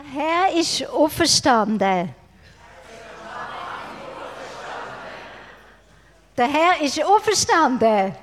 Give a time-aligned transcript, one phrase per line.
[0.00, 2.14] Der Herr ist auferstanden.
[6.36, 8.14] Der Herr ist auferstanden.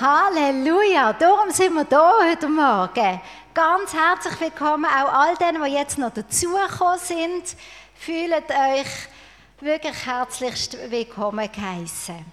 [0.00, 3.20] Halleluja, darum sind wir da heute Morgen.
[3.54, 7.56] Ganz herzlich willkommen auch all denen, die jetzt noch dazugekommen sind.
[7.94, 9.08] Fühlt euch
[9.60, 12.24] wirklich herzlichst willkommen geheißen.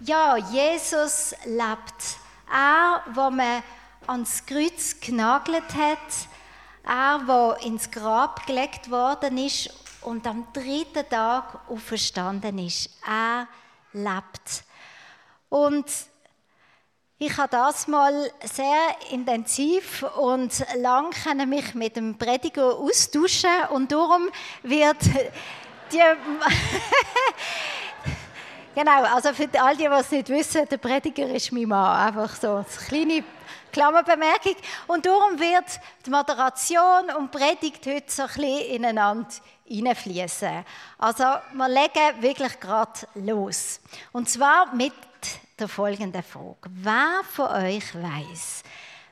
[0.00, 2.18] Ja, Jesus lebt.
[2.52, 3.62] Er, wo man
[4.06, 5.98] ans Kreuz genagelt hat,
[6.84, 9.70] er, wo ins Grab gelegt worden ist
[10.02, 12.90] und am dritten Tag auferstanden ist.
[13.06, 13.46] Er
[13.92, 14.64] lebt.
[15.48, 15.86] Und
[17.18, 21.14] ich habe das mal sehr intensiv und lang
[21.48, 24.28] mich mit dem Prediger austauschen und darum
[24.64, 24.96] wird
[25.92, 25.98] die
[28.74, 32.34] genau also für all die, die es nicht wissen, der Prediger ist mein Mann, einfach
[32.34, 33.22] so eine kleine
[33.72, 34.56] Klammerbemerkung
[34.86, 39.28] und darum wird die Moderation und Predigt heute so ein bisschen ineinander
[39.64, 40.64] hineinfließen.
[40.98, 43.80] Also wir legen wirklich gerade los
[44.12, 44.92] und zwar mit
[45.58, 46.68] der folgenden Frage.
[46.68, 48.62] Wer von euch weiß,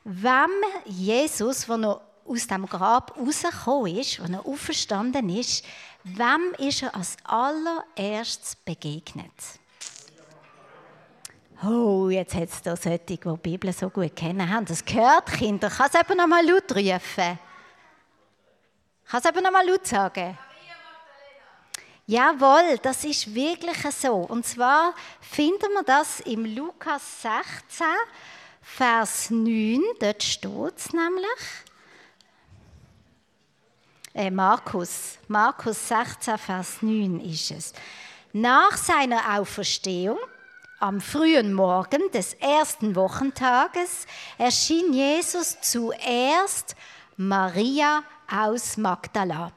[0.05, 0.50] wem
[0.84, 5.64] Jesus, der noch aus dem Grab rausgekommen ist, wenn er auferstanden ist,
[6.05, 9.59] wem ist er als allererstes begegnet?
[11.62, 15.27] Oh, jetzt hat es da solche, die die Bibel so gut kennen, haben das gehört,
[15.27, 15.69] Kinder.
[15.69, 17.39] Kann es eben noch mal laut rufen?
[19.06, 20.38] Kann es eben noch mal laut sagen?
[22.06, 24.15] Jawohl, das ist wirklich so.
[24.15, 27.87] Und zwar finden wir das im Lukas 16,
[28.62, 29.81] Vers 9.
[30.00, 31.41] Dort steht es nämlich.
[34.15, 37.72] Äh, Markus, Markus 16, Vers 9 ist es.
[38.32, 40.19] Nach seiner Auferstehung
[40.80, 44.06] am frühen Morgen des ersten Wochentages
[44.38, 46.74] erschien Jesus zuerst
[47.16, 49.52] Maria aus Magdala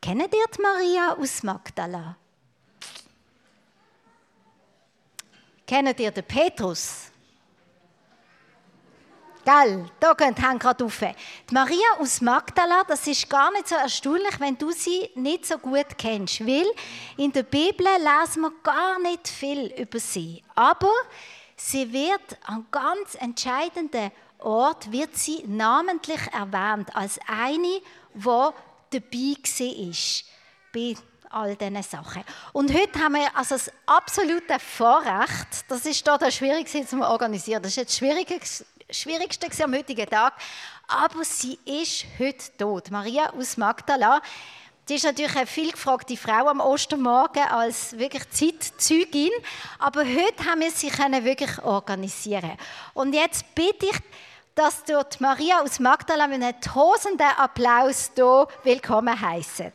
[0.00, 2.16] Kennt ihr die Maria aus Magdala?
[5.66, 7.10] Kennt ihr den Petrus?
[9.48, 11.00] Gell, da könnt ihr gerade rauf.
[11.00, 15.56] Die Maria aus Magdala, das ist gar nicht so erstaunlich, wenn du sie nicht so
[15.56, 16.66] gut kennst, weil
[17.16, 20.42] in der Bibel lesen wir gar nicht viel über sie.
[20.54, 20.92] Aber
[21.56, 27.80] sie wird an ganz entscheidenden Ort wird sie namentlich erwähnt als eine,
[28.12, 28.54] die dabei war
[30.74, 30.94] bei
[31.30, 32.22] all diesen Sachen.
[32.52, 37.62] Und heute haben wir also das absolute Vorrecht, das ist hier das Schwierigste zu organisieren,
[37.62, 38.02] das ist jetzt
[38.40, 40.32] das Schwierigste am heutigen Tag,
[40.86, 42.90] aber sie ist heute tot.
[42.90, 44.22] Maria aus Magdala,
[44.88, 49.30] die ist natürlich eine vielgefragte Frau am Ostermorgen als wirklich Zeitzeugin,
[49.78, 52.56] aber heute haben wir sie wirklich organisieren.
[52.94, 54.00] Und jetzt bitte ich
[54.54, 59.70] dass dort Maria aus Magdala mit einem tosenden Applaus hier willkommen heißen.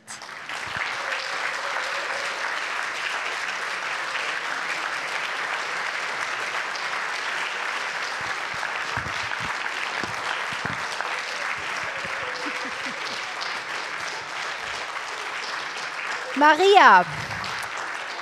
[16.36, 17.06] Maria,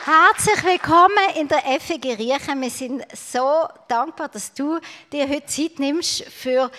[0.04, 2.60] Herzlich willkommen in der FG Riechen.
[2.60, 4.78] Wir sind so dankbar, dass du
[5.10, 6.70] dir heute Zeit nimmst, für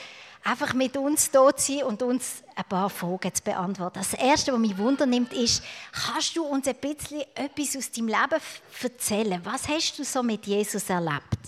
[0.44, 3.98] einfach mit uns hier zu sein und uns ein paar Fragen zu beantworten.
[3.98, 8.42] Das Erste, was mich wundernimmt, ist, kannst du uns ein bisschen etwas aus deinem Leben
[8.84, 9.42] erzählen?
[9.44, 11.40] Was hast du so mit Jesus erlebt?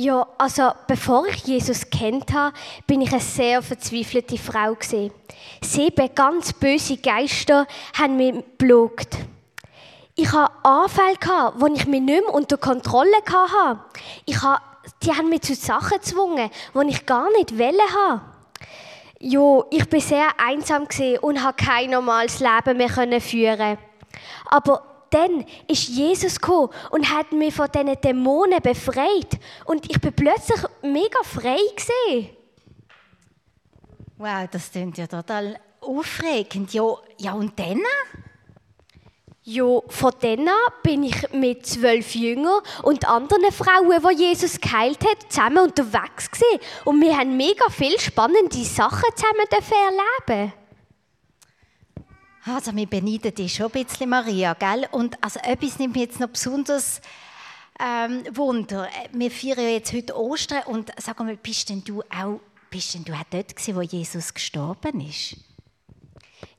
[0.00, 2.54] Ja, also bevor ich Jesus kennt habe,
[2.86, 5.10] bin ich eine sehr verzweifelte Frau gesehen.
[5.60, 7.66] Sieben ganz böse Geister
[7.98, 9.08] haben mich belogen.
[10.14, 13.80] Ich hatte Anfälle, die ich mich nicht mehr unter Kontrolle hatte.
[14.24, 14.62] Ich habe,
[15.02, 18.20] die haben mich zu Sachen gezwungen, die ich gar nicht wollte.
[19.18, 20.82] Ja, ich war sehr einsam
[21.22, 23.78] und konnte kein normales Leben mehr führen.
[24.46, 29.38] Aber dann ist Jesus gekommen und hat mich von diesen Dämonen befreit.
[29.64, 32.30] Und ich bin plötzlich mega frei gesehen.
[34.16, 36.72] Wow, das klingt ja total aufregend.
[36.72, 37.82] Ja, ja und dann?
[39.50, 45.02] Ja, von dann an bin ich mit zwölf Jüngern und anderen Frauen, die Jesus geheilt
[45.02, 46.60] hat, zusammen unterwegs gewesen.
[46.84, 49.46] Und wir haben mega viele spannende Sachen zusammen
[50.26, 50.52] erleben.
[52.44, 54.86] Also, wir beneiden dich schon ein bisschen, Maria, gell?
[54.92, 57.00] Und also, etwas nimmt mich jetzt noch besonders
[57.80, 58.88] ähm, Wunder.
[59.12, 62.40] Wir feiern ja jetzt heute Ostern und sag mal, bist denn du auch
[62.70, 65.36] bist denn du auch dort gewesen, wo Jesus gestorben ist?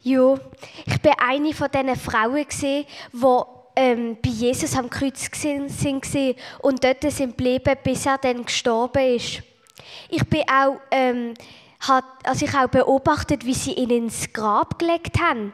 [0.01, 0.39] Ja,
[0.85, 2.85] ich war eine von diesen Frauen, die
[3.75, 9.43] ähm, bei Jesus am Kreuz waren und dort sind geblieben, bis er dann gestorben ist.
[10.09, 11.33] Ich bin auch ähm,
[12.23, 15.53] also ich auch beobachtet, wie sie ihn ins Grab gelegt haben.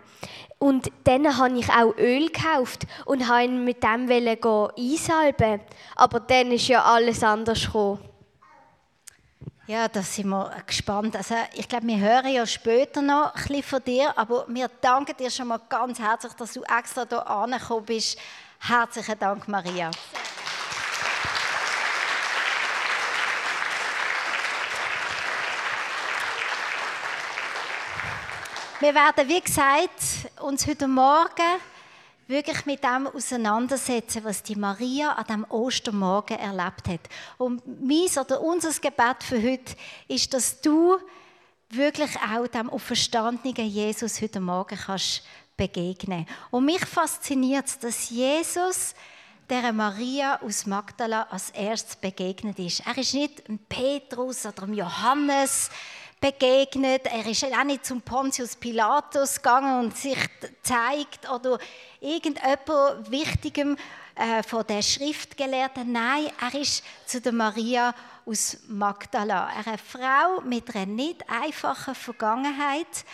[0.58, 4.10] Und dann habe ich auch Öl gekauft und habe ihn mit dem
[4.78, 5.62] einsalben.
[5.96, 8.00] Aber dann ist ja alles anders gekommen.
[9.68, 11.16] Ja, da sind wir gespannt.
[11.16, 15.32] Also ich glaube, wir hören ja später noch ein von dir, aber wir danken dir
[15.32, 18.18] schon mal ganz herzlich, dass du extra hier angekommen bist.
[18.60, 19.90] Herzlichen Dank, Maria.
[28.82, 30.02] Wir werden, wie gesagt,
[30.42, 31.62] uns heute Morgen
[32.28, 37.00] wirklich mit dem auseinandersetzen, was die Maria an dem Ostermorgen erlebt hat.
[37.38, 39.76] Und mein oder unser Gebet für heute
[40.10, 40.98] ist, dass du
[41.70, 45.24] wirklich auch dem auferstandenen Jesus heute Morgen kannst
[45.56, 46.28] begegnen.
[46.52, 48.94] Und mich fasziniert, dass Jesus
[49.50, 52.86] der Maria aus Magdala als erstes begegnet ist.
[52.86, 55.70] Er ist nicht ein Petrus oder ein Johannes,
[56.20, 57.06] begegnet.
[57.06, 60.18] Er ist auch nicht zum Pontius Pilatus gegangen und sich
[60.64, 61.58] zeigt oder
[62.00, 63.78] irgendjemand Wichtigem
[64.16, 65.92] äh, von der Schriftgelehrten.
[65.92, 67.94] Nein, er ist zu der Maria
[68.26, 69.48] aus Magdala.
[69.48, 73.06] Eine Frau mit einer nicht einfachen Vergangenheit.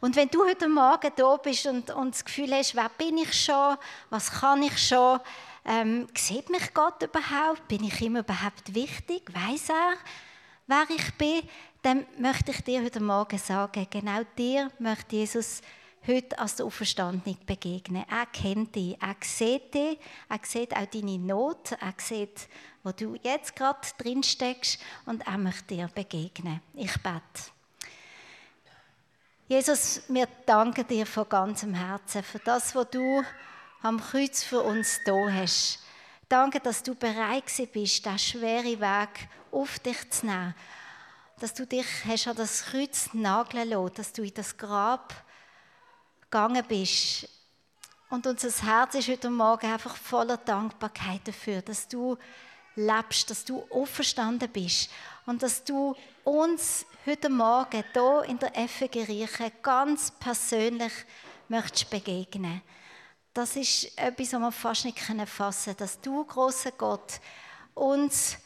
[0.00, 3.32] Und wenn du heute Morgen da bist und, und das Gefühl hast, wer bin ich
[3.44, 3.76] schon,
[4.08, 5.20] was kann ich schon,
[5.64, 7.68] ähm, sieht mich Gott überhaupt?
[7.68, 9.22] Bin ich ihm überhaupt wichtig?
[9.32, 9.94] Weiß er,
[10.66, 11.42] wer ich bin?
[11.82, 15.62] Dann möchte ich dir heute Morgen sagen, genau dir möchte Jesus
[16.06, 18.04] heute als der Auferstandene begegnen.
[18.08, 19.98] Er kennt dich, er sieht dich,
[20.28, 22.48] er sieht auch deine Not, er sieht,
[22.82, 26.60] wo du jetzt gerade drin steckst und er möchte dir begegnen.
[26.74, 27.50] Ich bete.
[29.48, 33.22] Jesus, wir danken dir von ganzem Herzen für das, was du
[33.82, 35.80] am Kreuz für uns da hast.
[36.28, 40.54] Danke, dass du bereit bist, diesen schweren Weg auf dich zu nehmen
[41.40, 45.14] dass du dich hast an das Kreuz nageln lassen, dass du in das Grab
[46.20, 47.28] gegangen bist.
[48.10, 52.18] Und unser Herz ist heute Morgen einfach voller Dankbarkeit dafür, dass du
[52.76, 54.90] lebst, dass du auferstanden bist
[55.26, 60.92] und dass du uns heute Morgen hier in der FG Rieche ganz persönlich
[61.48, 62.60] möchtest begegnen.
[63.32, 67.20] Das ist etwas, was wir fast nicht fassen können, dass du, großer Gott,
[67.74, 68.36] uns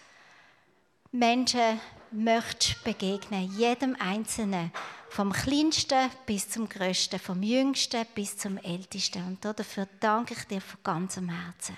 [1.11, 1.81] Menschen
[2.15, 4.73] möchtest begegnen, jedem Einzelnen,
[5.11, 9.25] vom Kleinsten bis zum Größten, vom Jüngsten bis zum Ältesten.
[9.27, 11.77] Und dafür danke ich dir von ganzem Herzen.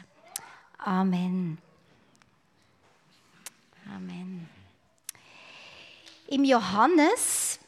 [0.79, 1.59] Amen.
[3.95, 4.49] Amen.
[6.29, 7.59] Im Johannes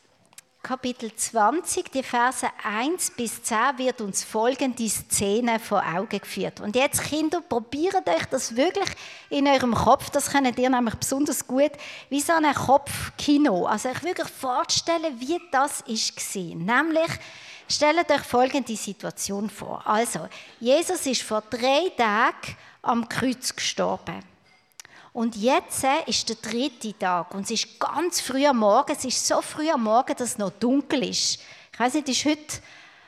[0.69, 6.61] Kapitel 20, die Verse 1 bis 10 wird uns folgende Szene vor Augen geführt.
[6.61, 8.91] Und jetzt, Kinder, probiert euch das wirklich
[9.31, 11.71] in eurem Kopf, das könnt ihr nämlich besonders gut,
[12.11, 13.65] wie so ein Kopfkino.
[13.65, 16.83] Also euch wirklich vorstellen, wie das war.
[16.83, 17.19] Nämlich,
[17.67, 19.81] stellt euch folgende Situation vor.
[19.87, 20.29] Also,
[20.61, 24.23] Jesus ist vor drei Tagen am Kreuz gestorben.
[25.19, 28.93] Und jetzt ist der dritte Tag und es ist ganz früh am Morgen.
[28.93, 31.41] Es ist so früh am Morgen, dass es noch dunkel ist.
[31.73, 32.61] Ich weiß nicht, ist heute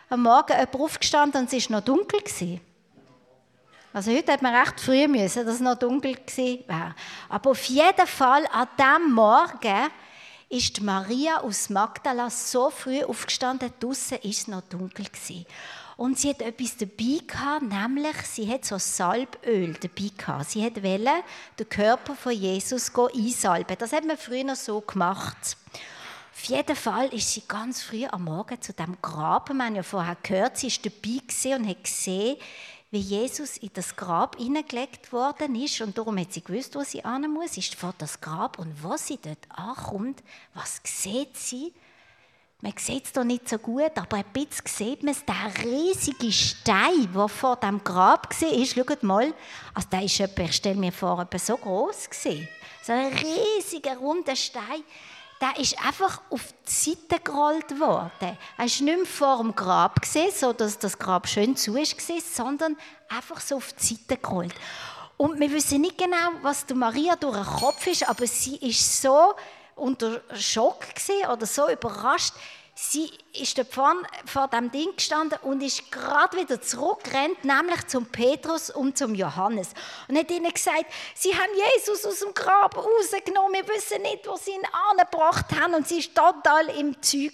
[0.09, 2.61] am Morgen jemand aufgestanden und es ist noch dunkel gewesen?
[3.93, 6.17] Also heute hat man recht früh müssen, dass es noch dunkel
[6.67, 6.97] war.
[7.29, 9.91] Aber auf jeden Fall an diesem Morgen
[10.49, 15.47] ist Maria aus Magdala so früh aufgestanden, draußen ist es noch dunkel gewesen.
[16.01, 20.49] Und sie hat etwas dabei gehabt, nämlich sie hat so Salböl dabei gehabt.
[20.49, 21.23] Sie hat wollen
[21.59, 23.77] den Körper von Jesus einsalben.
[23.79, 25.59] Das hat man früher noch so gemacht.
[26.33, 29.51] Auf jeden Fall ist sie ganz früh am Morgen zu dem Grab.
[29.51, 32.39] Man hat ja vorher gehört, sie ist dabei und hat gesehen,
[32.91, 35.83] wie Jesus in das Grab hineingelegt worden ist.
[35.83, 37.59] Und darum hat sie gewusst, wo sie hin muss.
[37.59, 38.59] Ist vor das Grab.
[38.59, 40.23] Und wo sie dort ankommt,
[40.55, 41.75] was sieht sie?
[42.63, 46.31] Man sieht es hier nicht so gut, aber ein bisschen sieht man es, der riesige
[46.31, 48.67] Stein, der vor dem Grab war.
[48.67, 49.33] Schaut mal,
[49.73, 52.49] also der ist etwa, ich stelle mir vor, etwa so groß gewesen.
[52.83, 54.85] So ein riesiger, runder Stein.
[55.41, 58.11] Der ist einfach auf die Seite gerollt worden.
[58.21, 62.21] Er war nicht mehr vor dem Grab, gewesen, so dass das Grab schön zu war,
[62.21, 62.77] sondern
[63.09, 64.55] einfach so auf die Seite gerollt.
[65.17, 69.01] Und wir wissen nicht genau, was der Maria durch den Kopf ist, aber sie ist
[69.01, 69.35] so
[69.81, 72.35] unter Schock gesehen oder so überrascht.
[72.83, 78.07] Sie ist dort vorne vor dem Ding gestanden und ist gerade wieder zurückgerannt, nämlich zum
[78.07, 79.69] Petrus und zum Johannes.
[80.09, 84.35] Und hat ihnen gesagt, sie haben Jesus aus dem Grab rausgenommen, wir wissen nicht, wo
[84.37, 85.75] sie ihn angebracht haben.
[85.75, 87.33] Und sie ist total im Zeug.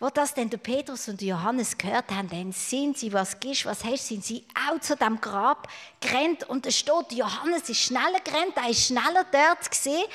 [0.00, 3.84] Wo das denn der Petrus und Johannes gehört haben, dann sind sie, was gibst, was
[3.84, 5.68] hast, sind sie auch zu dem Grab
[6.00, 6.48] gerannt.
[6.48, 10.06] Und es steht, Johannes ist schneller gerannt, er ist schneller dort gesehen.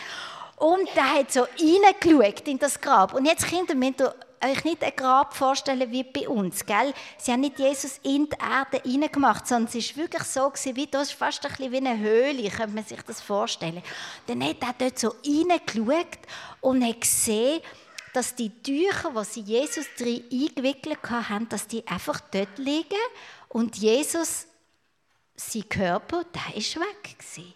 [0.57, 3.13] Und der hat so reingeschaut in das Grab.
[3.13, 6.93] Und jetzt Kinder, müsst ihr euch nicht ein Grab vorstellen wie bei uns, gell?
[7.19, 10.87] Sie haben nicht Jesus in die Erde hineingemacht, sondern es war wirklich so gewesen, wie
[10.87, 13.83] das ist fast ein bisschen wie eine Höhle, könnte man sich das vorstellen.
[14.25, 16.19] Dann hat er dort so reingeschaut
[16.61, 17.61] und hat gesehen,
[18.13, 22.97] dass die Tücher, die sie Jesus drin eingewickelt haben, dass die einfach dort liegen
[23.49, 24.47] und Jesus,
[25.35, 27.53] sein Körper, der ist weg gewesen.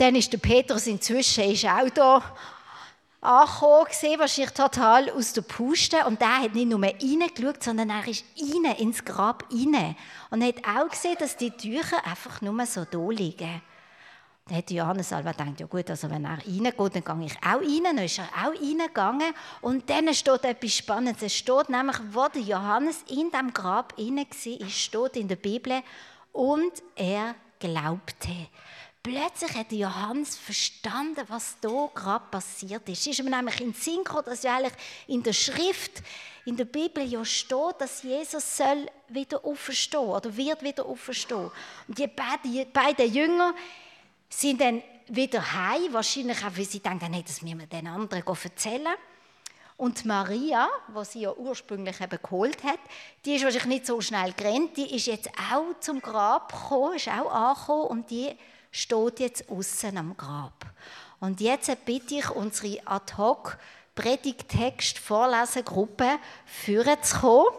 [0.00, 2.22] Dann ist der Petrus inzwischen ist auch da
[3.20, 6.06] angekommen, wahrscheinlich total aus der Puste.
[6.06, 9.94] Und der hat nicht nur reingeschaut, sondern er ist rein, ins Grab rein.
[10.30, 13.60] Und hat auch gesehen, dass die Tücher einfach nur so da liegen.
[14.46, 17.60] Dann hat Johannes Alva gedacht, ja gut, also wenn er reingeht, dann gehe ich auch
[17.60, 17.84] rein.
[17.84, 19.34] Dann ist er auch reingegangen.
[19.60, 21.24] Und dann steht etwas Spannendes.
[21.24, 25.82] Es steht nämlich, wo der Johannes in dem Grab rein war, steht in der Bibel,
[26.32, 28.48] und er glaubte.
[29.02, 33.06] Plötzlich hat Johannes verstanden, was da gerade passiert ist.
[33.06, 34.74] Ist ihm nämlich in den Sinn gekommen, dass ja eigentlich
[35.06, 36.02] in der Schrift,
[36.44, 41.50] in der Bibel ja steht, dass Jesus soll wieder auferstehen oder wird wieder auferstehen.
[41.88, 43.54] Und die beiden, Jünger
[44.28, 48.22] sind dann wieder heim, wahrscheinlich auch, weil sie denken, hey, das müssen wir den anderen
[48.26, 48.94] erzählen.
[49.78, 52.80] Und Maria, was sie ja ursprünglich eben geholt hat,
[53.24, 57.08] die ist wahrscheinlich nicht so schnell gerannt, die ist jetzt auch zum Grab gekommen, ist
[57.08, 58.36] auch angekommen und die
[58.70, 60.66] steht jetzt außen am Grab.
[61.20, 63.58] Und jetzt bitte ich unsere Ad-Hoc
[63.94, 67.56] Predigtext Vorlesegruppe führen zu kommen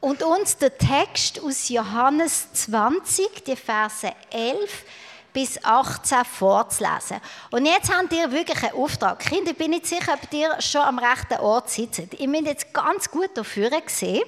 [0.00, 4.84] und uns den Text aus Johannes 20, die Verse 11
[5.32, 7.20] bis 18 vorzulesen.
[7.50, 9.18] Und jetzt habt ihr wirklich einen Auftrag.
[9.18, 12.14] Kinder, ich bin nicht sicher, ob ihr schon am rechten Ort sitzt.
[12.18, 14.22] Ihr müsst jetzt ganz gut dafür sehen.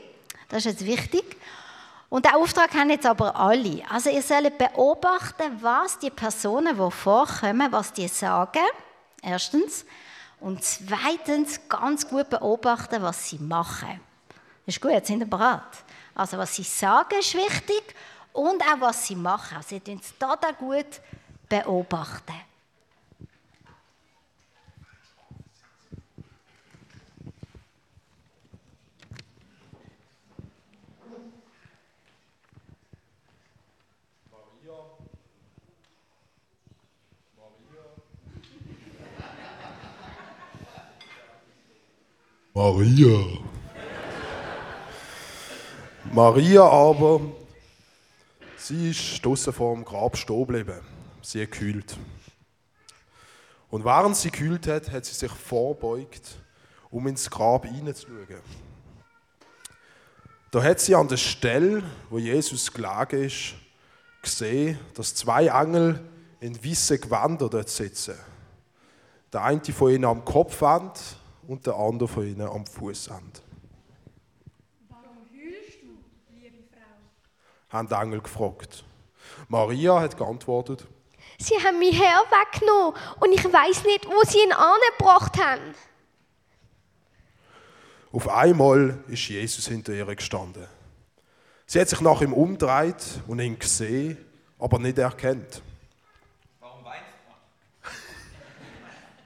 [0.49, 1.37] Das ist jetzt wichtig.
[2.08, 3.82] Und den Auftrag haben jetzt aber alle.
[3.90, 8.66] Also ihr sollt beobachten, was die Personen, die vorkommen, was die sagen.
[9.22, 9.84] Erstens.
[10.38, 14.00] Und zweitens ganz gut beobachten, was sie machen.
[14.66, 15.62] Ist gut, jetzt sind ihr bereit.
[16.14, 17.82] Also was sie sagen ist wichtig
[18.32, 19.58] und auch was sie machen.
[19.66, 21.00] Sie tun es da gut
[21.48, 22.34] beobachten.
[42.56, 43.22] Maria.
[46.10, 47.20] Maria aber,
[48.56, 50.80] sie ist draußen vor dem Grab stehen geblieben.
[51.20, 51.98] Sie hat gekühlt.
[53.68, 56.38] Und während sie gekühlt hat, hat sie sich vorbeugt,
[56.90, 58.40] um ins Grab hineinzuschauen.
[60.50, 63.54] Da hat sie an der Stelle, wo Jesus gelegen ist,
[64.22, 66.02] gesehen, dass zwei Engel
[66.40, 68.14] in weißen Gewändern dort sitzen.
[69.30, 73.41] Der eine von ihnen am Kopfend und der andere von ihnen am Fußende.
[74.88, 75.99] Warum heulst du,
[76.35, 77.76] liebe Frau?
[77.76, 78.85] Haben die Engel gefragt.
[79.49, 80.87] Maria hat geantwortet,
[81.38, 85.75] Sie haben mein Herr weggenommen und ich weiß nicht, wo sie ihn angebracht haben.
[88.12, 90.67] Auf einmal ist Jesus hinter ihr gestanden.
[91.67, 94.17] Sie hat sich nach ihm umgedreht und ihn gesehen,
[94.59, 95.61] aber nicht erkannt.
[96.61, 97.05] Warum weinst
[97.83, 97.91] du?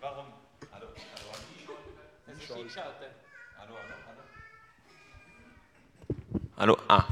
[0.00, 0.24] Warum?
[0.72, 0.86] Hallo?
[0.88, 1.74] Hallo?
[2.26, 3.10] Es ist eingeschaltet.
[3.58, 4.22] Hallo, hallo,
[6.60, 6.76] hallo.
[6.88, 7.04] Ah.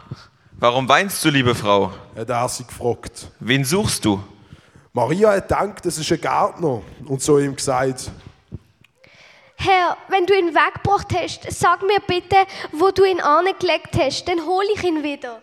[0.58, 1.92] Warum weinst du, liebe Frau?
[2.14, 3.30] Hat er sie gefragt.
[3.40, 4.22] Wen suchst du?
[4.92, 8.10] Maria hat gedacht, das ist ein Gärtner und so ihm gesagt,
[9.56, 12.36] Herr, wenn du ihn weggebracht hast, sag mir bitte,
[12.72, 15.40] wo du ihn angelegt hast, dann hole ich ihn wieder.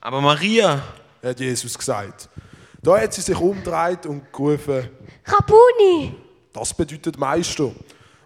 [0.00, 0.82] Aber Maria,
[1.22, 2.28] hat Jesus gesagt.
[2.82, 4.88] Da hat sie sich umgedreht und gerufen,
[5.26, 6.14] Rabuni!
[6.52, 7.72] das bedeutet Meister.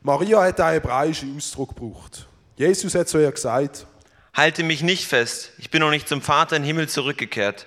[0.03, 2.29] Maria hat einen hebräischen Ausdruck gebraucht.
[2.57, 3.87] Jesus hat zu ihr gesagt,
[4.35, 5.53] halte mich nicht fest.
[5.59, 7.67] Ich bin noch nicht zum Vater im Himmel zurückgekehrt.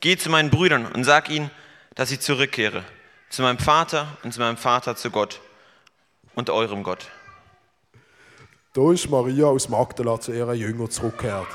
[0.00, 1.50] Geh zu meinen Brüdern und sag ihnen,
[1.94, 2.84] dass ich zurückkehre.
[3.28, 5.40] Zu meinem Vater und zu meinem Vater zu Gott
[6.34, 7.10] und eurem Gott.
[8.72, 11.48] Da ist Maria aus Magdala zu ihren Jüngern zurückgekehrt.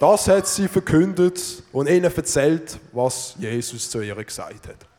[0.00, 4.91] Das hat sie verkündet und ihnen erzählt, was Jesus zu ihr gesagt hat.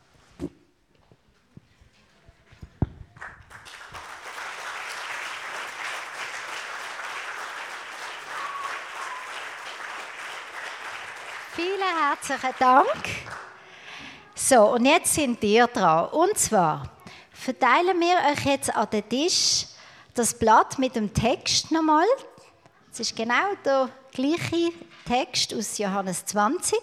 [11.94, 13.06] Herzlichen Dank.
[14.36, 16.10] So, und jetzt sind wir dran.
[16.10, 16.90] Und zwar
[17.32, 19.66] verteilen wir euch jetzt an den Tisch
[20.14, 22.06] das Blatt mit dem Text nochmal.
[22.92, 24.72] Es ist genau der gleiche
[25.06, 26.80] Text aus Johannes 20.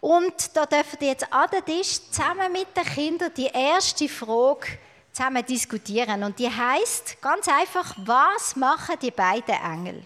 [0.00, 4.66] Und da dürfen die jetzt an den Tisch zusammen mit den Kindern die erste Frage
[5.12, 6.22] zusammen diskutieren.
[6.22, 10.04] Und die heißt ganz einfach, was machen die beiden Engel?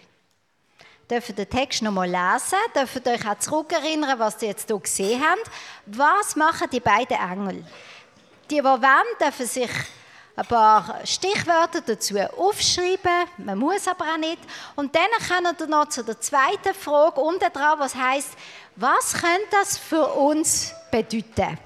[1.09, 5.49] Dürfen den Text nochmal lesen, dürfen euch auch zurückerinnern, was ihr jetzt hier gesehen habt.
[5.87, 7.65] Was machen die beiden Engel?
[8.49, 9.71] Die, die wollen, dürfen sich
[10.35, 14.39] ein paar Stichwörter dazu aufschreiben, man muss aber auch nicht.
[14.75, 18.29] Und dann kommen wir noch zu der zweiten Frage unten dran, was heißt,
[18.75, 21.57] was könnte das für uns bedeuten?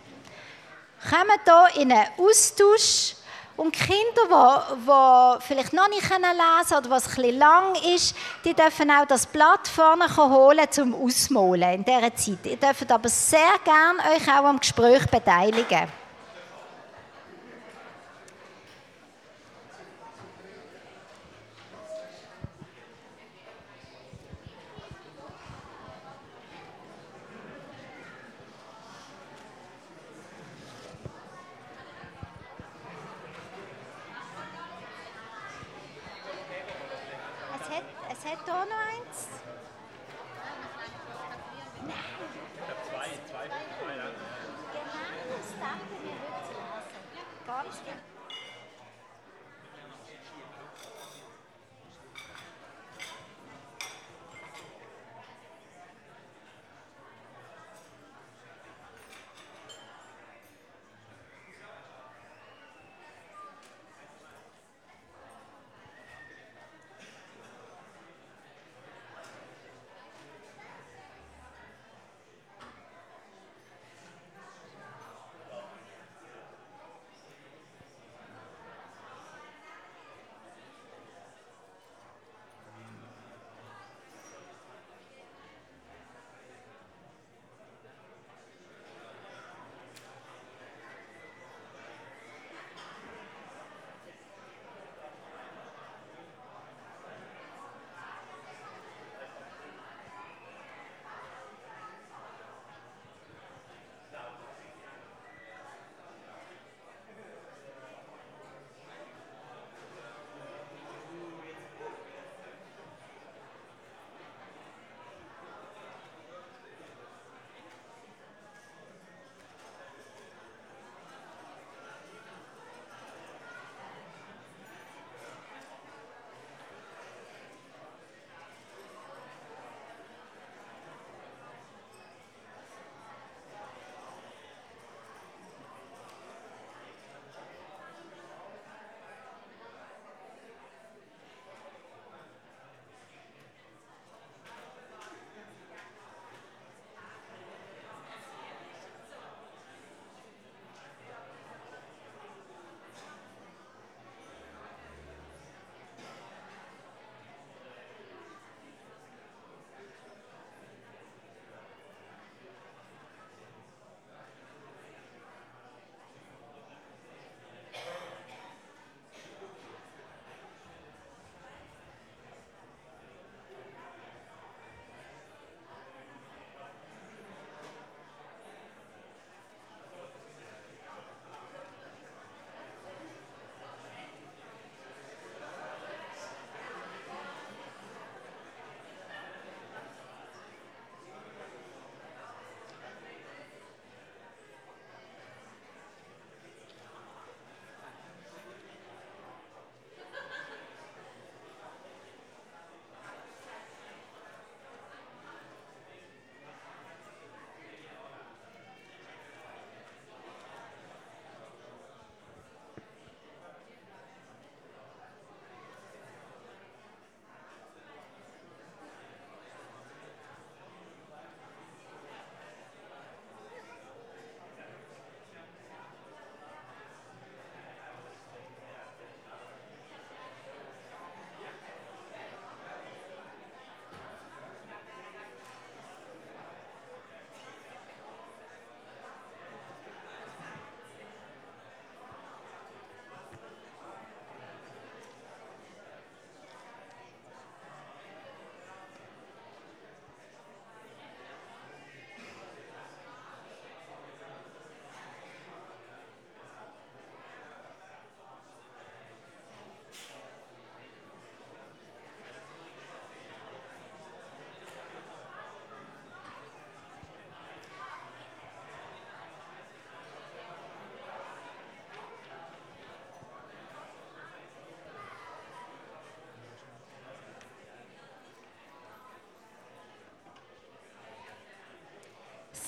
[1.09, 3.15] Kommen hier in einen Austausch
[3.55, 8.89] und Kinder, die, vielleicht noch nicht lesen können oder was ein lang ist, die dürfen
[8.89, 12.45] auch das Blatt vorne holen zum Ausmalen in dieser Zeit.
[12.45, 16.02] Ihr dürft aber sehr gerne euch auch am Gespräch beteiligen.
[38.45, 39.27] McDonald's?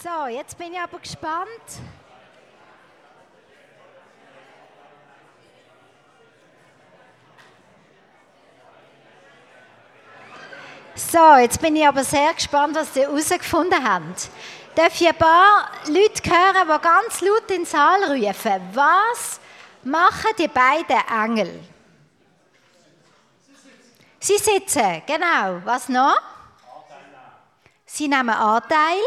[0.05, 1.49] So, jetzt bin ich aber gespannt.
[10.93, 14.29] So, jetzt bin ich aber sehr gespannt, was ihr herausgefunden habt.
[14.75, 18.61] Darf ich ein paar Leute hören, die ganz laut in den Saal rufen?
[18.73, 19.39] Was
[19.81, 21.63] machen die beiden Engel?
[24.19, 25.61] Sie sitzen, genau.
[25.63, 26.21] Was noch?
[27.87, 29.01] Sie nehmen Anteil.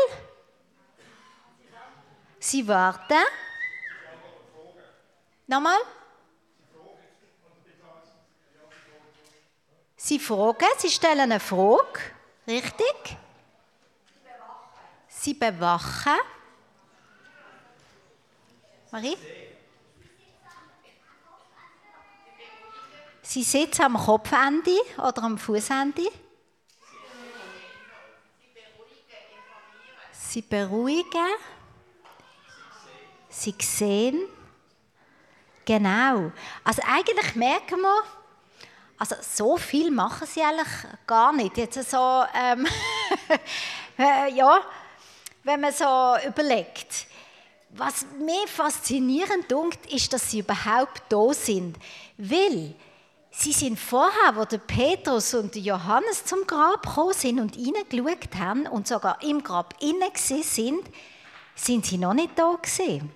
[2.41, 3.25] Sie warten.
[5.47, 5.79] Nochmal?
[9.97, 12.01] Sie fragen, sie stellen eine Frage.
[12.47, 13.17] Richtig?
[15.09, 16.19] Sie bewachen.
[18.91, 19.17] Marie?
[23.23, 26.11] Sie sitzen am Kopfende oder am Fußende.
[30.13, 31.09] Sie beruhigen.
[31.11, 31.58] Sie
[33.61, 34.21] sehen.
[35.65, 36.33] Genau.
[36.65, 38.03] Also eigentlich merken wir,
[38.99, 40.69] also so viel machen sie eigentlich
[41.07, 41.57] gar nicht.
[41.57, 42.67] Jetzt so, ähm,
[43.99, 44.61] äh, ja,
[45.45, 45.85] wenn man so
[46.27, 47.07] überlegt.
[47.71, 51.77] Was mir faszinierend dunkt, ist, dass sie überhaupt da sind.
[52.17, 52.75] Weil
[53.31, 58.35] sie sind vorher, wo der Petrus und der Johannes zum Grab gekommen sind und hineingeschaut
[58.37, 60.83] haben und sogar im Grab innen sind,
[61.55, 63.13] sind sie noch nicht da gewesen.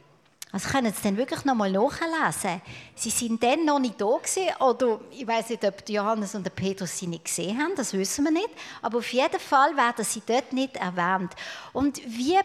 [0.52, 2.60] Also können Sie dann wirklich noch mal nachlesen.
[2.94, 6.98] Sie sind dann noch nicht da gewesen, oder ich weiß nicht, ob Johannes und Petrus
[6.98, 8.50] sie nicht gesehen haben, das wissen wir nicht.
[8.82, 11.32] Aber auf jeden Fall werden sie dort nicht erwähnt.
[11.72, 12.38] Und wie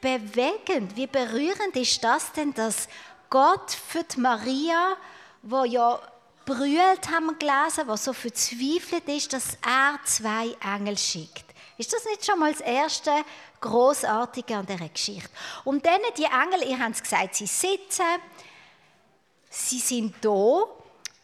[0.00, 2.88] bewegend, wie berührend ist das denn, dass
[3.30, 4.96] Gott für die Maria,
[5.42, 6.00] wo ja
[6.44, 11.44] brüllt, haben wir gelesen, was so verzweifelt ist, dass er zwei Engel schickt.
[11.78, 13.12] Ist das nicht schon mal das erste
[13.62, 15.30] Großartige an dieser Geschichte?
[15.64, 18.04] Und dann die Engel, ihr habt es gesagt, sie sitzen,
[19.48, 20.64] sie sind da.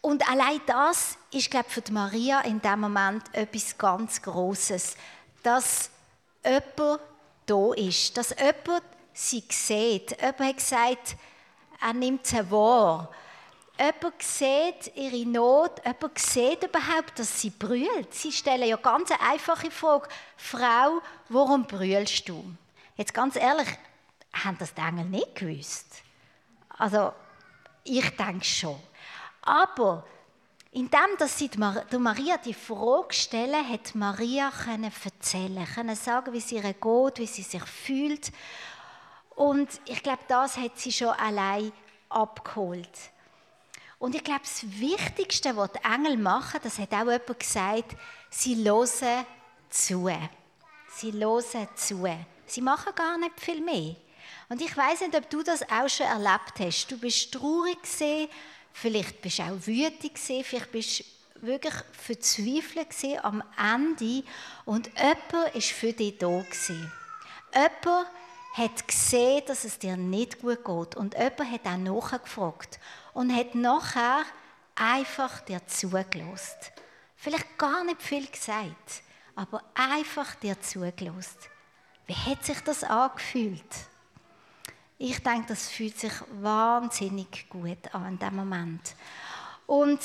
[0.01, 4.95] Und allein das ist, glaube ich, für Maria in dem Moment etwas ganz Großes,
[5.43, 5.91] dass
[6.43, 7.01] jemand
[7.45, 10.11] da ist, dass jemand sie sieht.
[10.19, 11.15] Jemand hat gesagt,
[11.81, 13.09] er nimmt sie wahr
[13.79, 18.13] jemand sieht ihre Not, jemand sieht überhaupt, dass sie brüllt.
[18.13, 20.09] Sie stellen ja ganz eine einfache Frage.
[20.35, 22.43] Frau, warum brüllst du?
[22.97, 23.67] Jetzt ganz ehrlich,
[24.33, 26.03] haben das die Engel nicht gewusst?
[26.77, 27.13] Also,
[27.83, 28.79] ich denke schon.
[29.41, 30.05] Aber
[30.71, 36.51] indem dass sie Maria die Frage stellen, hat Maria können erzählen, können sagen, wie es
[36.51, 38.31] ihr geht, wie sie sich fühlt.
[39.35, 41.71] Und ich glaube, das hat sie schon allein
[42.09, 42.89] abgeholt.
[43.99, 47.95] Und ich glaube, das Wichtigste, was die Engel machen, das hat auch jemand gesagt,
[48.29, 49.25] sie hören
[49.69, 50.09] zu.
[50.89, 52.07] Sie hören zu.
[52.45, 53.95] Sie machen gar nicht viel mehr.
[54.47, 56.87] Und ich weiß nicht, ob du das auch schon erlebt hast.
[56.87, 58.29] Du bist traurig gesehen,
[58.71, 61.03] vielleicht bist du auch wütend gesehen, vielleicht bist du
[61.41, 64.23] wirklich verzweifelt gesehen am Ende
[64.65, 66.91] und jemand ist für dich da gewesen.
[67.53, 68.07] Jemand
[68.53, 72.79] hat gesehen, dass es dir nicht gut geht und jemand hat auch nachgefragt
[73.19, 74.23] und hat nachher
[74.75, 76.71] einfach dir zugelost.
[77.17, 79.03] Vielleicht gar nicht viel gesagt,
[79.35, 81.37] aber einfach dir zugelost.
[82.07, 83.61] Wie hat sich das angefühlt?
[84.97, 88.95] Ich denke, das fühlt sich wahnsinnig gut an in dem Moment.
[89.67, 89.99] Und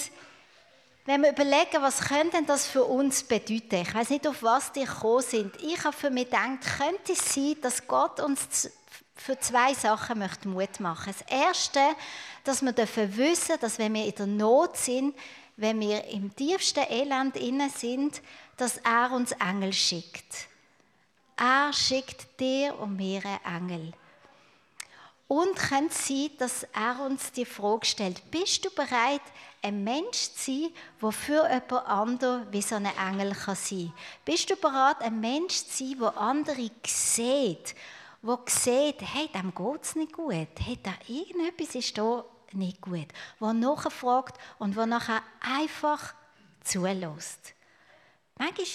[1.05, 3.77] wenn wir überlegen, was könnte das für uns bedeuten?
[3.77, 5.55] Ich weiß nicht, auf was die gekommen sind.
[5.63, 8.69] Ich habe für mich gedacht, könnte es sein, dass Gott uns
[9.15, 11.15] für zwei Sachen möchte Mut machen.
[11.17, 11.81] Das Erste,
[12.43, 15.15] dass wir dürfen wissen, dass wenn wir in der Not sind,
[15.57, 18.21] wenn wir im tiefsten Elend inne sind,
[18.57, 20.49] dass er uns Engel schickt.
[21.37, 23.93] Er schickt dir und mir einen Engel.
[25.27, 29.23] Und es sein, dass er uns die Frage stellt, bist du bereit,
[29.63, 33.95] ein Mensch zu sein, der für jemand anderen wie so ein Engel kann sein kann?
[34.25, 37.75] Bist du bereit, ein Mensch zu sein, der andere sieht
[38.25, 43.09] wo sieht, hey, dem geht es nicht gut, hey, da irgendetwas ist da nicht gut,
[43.39, 46.15] wo nachfragt und wo nachher einfach
[46.63, 47.55] zulässt.
[48.39, 48.67] Manchmal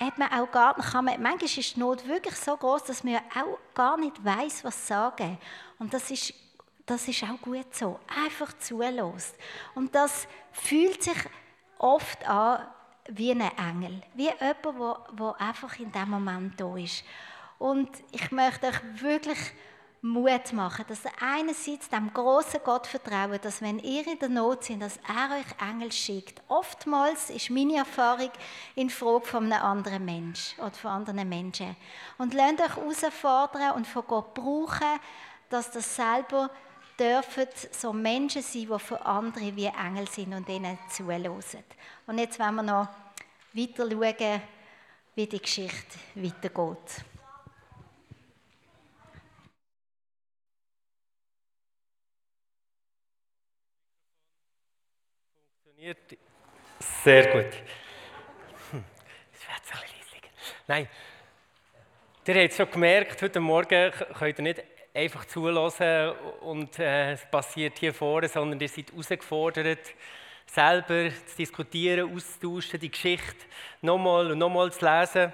[0.00, 3.20] hat man auch gar, kann man, manchmal ist die Not wirklich so groß, dass man
[3.34, 5.38] auch gar nicht weiß, was sagen.
[5.78, 6.34] Und das ist,
[6.84, 8.00] das ist auch gut so.
[8.24, 9.36] Einfach zulässt.
[9.74, 11.18] Und das fühlt sich
[11.78, 12.66] oft an
[13.08, 17.04] wie ein Engel, wie jemand, der einfach in dem Moment da ist.
[17.60, 19.38] Und ich möchte euch wirklich
[20.00, 24.64] Mut machen, dass ihr einerseits dem großen Gott vertraut, dass wenn ihr in der Not
[24.64, 26.40] seid, dass er euch Engel schickt.
[26.48, 28.30] Oftmals ist meine Erfahrung
[28.76, 31.76] in Frage von einem anderen Mensch oder von anderen Menschen.
[32.16, 34.98] Und lernt euch herausfordern und von Gott brauchen,
[35.50, 36.48] dass das selber
[36.98, 41.44] dürfen so Menschen sein, die für andere wie Engel sind und ihnen zuhören.
[42.06, 42.88] Und jetzt wollen wir noch
[43.52, 44.42] weiter schauen,
[45.14, 47.04] wie die Geschichte weitergeht.
[55.80, 56.18] Funktioniert
[56.78, 57.54] sehr gut.
[58.70, 58.84] Hm,
[59.32, 60.30] es wird so ein bisschen
[60.66, 60.88] Nein,
[62.26, 64.62] ihr habt schon gemerkt, heute Morgen könnt ihr nicht
[64.92, 66.10] einfach zulassen
[66.42, 69.94] und äh, es passiert hier vorne, sondern ihr seid herausgefordert,
[70.44, 73.46] selber zu diskutieren, auszutauschen, die Geschichte
[73.80, 75.32] nochmal und nochmal zu lesen.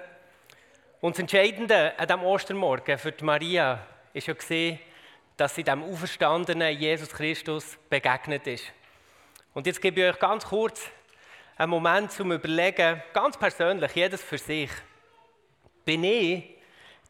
[1.01, 4.79] Und das Entscheidende an diesem Ostermorgen für die Maria ist ja gesehen,
[5.35, 8.71] dass sie dem auferstandenen Jesus Christus begegnet ist.
[9.57, 10.87] Und jetzt gebe ich euch ganz kurz
[11.55, 14.69] einen Moment zum Überlegen, ganz persönlich, jedes für sich.
[15.83, 16.59] Bin ich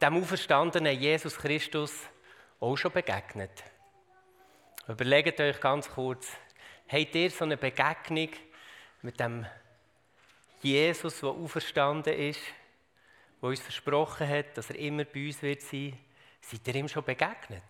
[0.02, 1.92] dem auferstandenen Jesus Christus
[2.62, 3.52] auch schon begegnet?
[4.88, 6.32] Überlegt euch ganz kurz,
[6.88, 8.30] habt ihr so eine Begegnung
[9.02, 9.46] mit dem
[10.62, 12.40] Jesus, der auferstanden ist,
[13.42, 16.00] der uns versprochen hat, dass er immer bei uns wird sein?
[16.40, 17.64] Seid ihr ihm schon begegnet?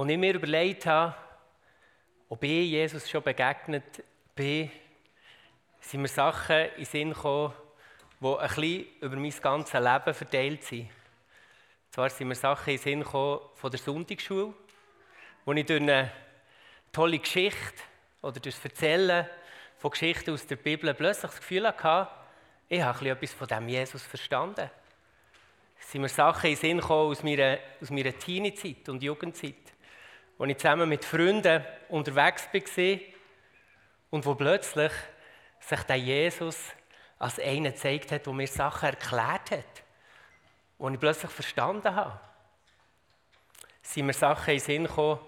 [0.00, 1.14] Als ich mir überlegt habe,
[2.30, 4.02] ob ich Jesus schon begegnet
[4.34, 4.70] bin,
[5.78, 7.52] sind mir Sachen in den Sinn gekommen,
[8.18, 10.88] die ein bisschen über mein ganzes Leben verteilt sind.
[11.90, 14.54] Zwar sind mir Sachen in den Sinn gekommen von der Sonntagsschule,
[15.44, 16.10] wo ich durch eine
[16.92, 17.82] tolle Geschichte
[18.22, 19.26] oder durch das Erzählen
[19.76, 22.10] von Geschichten aus der Bibel plötzlich das Gefühl hatte,
[22.70, 24.70] ich habe etwas von diesem Jesus verstanden.
[25.78, 27.58] Es sind mir Sachen in den Sinn gekommen aus meiner,
[27.90, 29.56] meiner Teenie-Zeit und Jugendzeit
[30.40, 32.98] als ich zusammen mit Freunden unterwegs war
[34.08, 34.92] und wo plötzlich
[35.60, 36.56] sich der Jesus
[37.18, 39.82] als einer gezeigt hat, der mir Sachen erklärt hat,
[40.78, 42.18] die ich plötzlich verstanden habe.
[43.82, 45.20] Sind mir Sachen in den Sinn gekommen,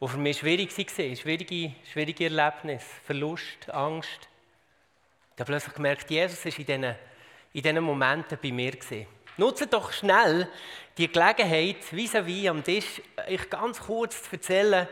[0.00, 4.28] die für mich schwierig waren, schwierige, schwierige Erlebnisse, Verlust, Angst.
[5.34, 6.84] Ich habe plötzlich gemerkt, Jesus war in diesen,
[7.52, 8.70] in diesen Momenten bei mir.
[8.70, 9.08] Gewesen.
[9.36, 10.48] Nutze doch schnell
[10.96, 14.86] die Gelegenheit, vis-à-vis am Tisch, euch ganz kurz zu erzählen,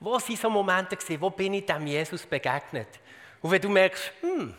[0.00, 2.88] wo sind so Momente gewesen, wo bin ich dem Jesus begegnet?
[3.40, 4.54] Und wenn du merkst, hm,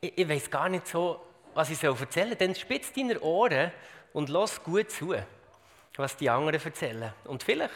[0.00, 1.20] ich, ich weiß gar nicht so,
[1.54, 3.72] was ich erzählen soll, dann spitz deine Ohren
[4.12, 5.14] und lass gut zu,
[5.96, 7.12] was die anderen erzählen.
[7.24, 7.74] Und vielleicht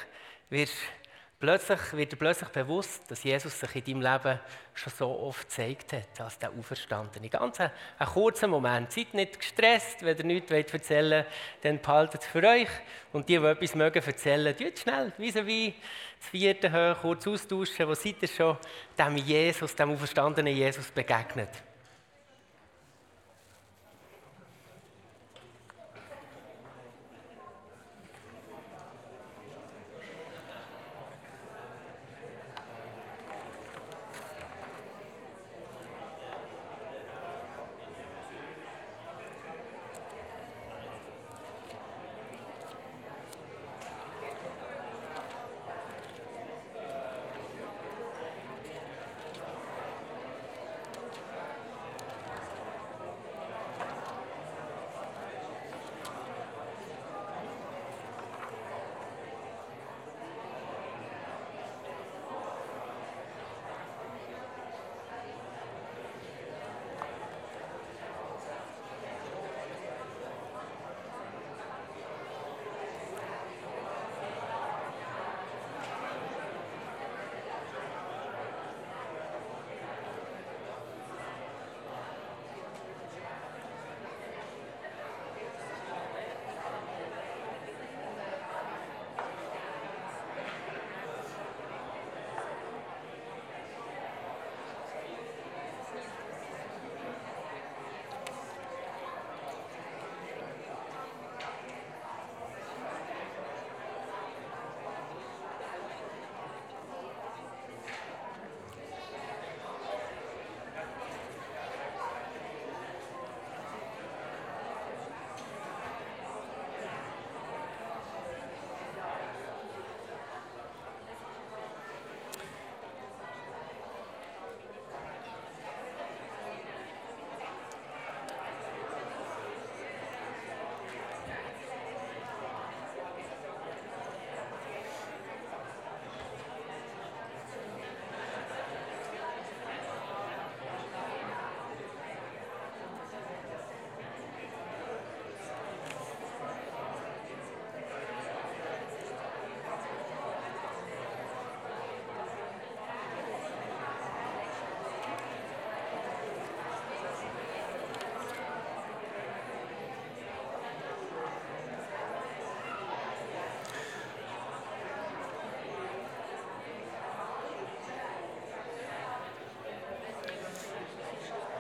[0.51, 1.04] wirst du
[1.45, 4.41] Plötzlich wird dir plötzlich bewusst, dass Jesus sich in deinem Leben
[4.73, 7.29] schon so oft gezeigt hat, als der Auferstandene.
[7.29, 8.91] Ganz ein, ein kurzer Moment.
[8.91, 11.27] Seid nicht gestresst, wenn ihr nichts erzählen wollt,
[11.61, 12.71] dann behaltet es für euch.
[13.13, 15.75] Und die, die etwas mögen erzählen, tut schnell, wie wie
[16.19, 17.89] das vierte hören, kurz austauschen.
[17.89, 18.57] Wo seid ihr schon
[18.97, 21.51] dem Jesus, dem auferstandenen Jesus begegnet?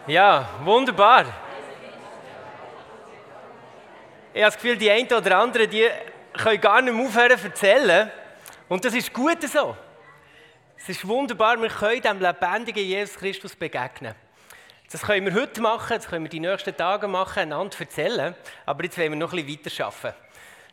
[0.07, 1.25] Ja, wunderbar.
[4.35, 5.89] Ich habe das Gefühl, die einen oder anderen, die
[6.35, 8.11] können gar nicht mehr aufhören zu erzählen.
[8.69, 9.75] Und das ist gut so.
[10.77, 14.15] Es ist wunderbar, wir können dem lebendigen Jesus Christus begegnen.
[14.93, 18.35] Das können wir heute machen, das können wir die nächsten Tage machen, einander erzählen.
[18.67, 20.24] Aber jetzt wollen wir noch ein bisschen weiterarbeiten.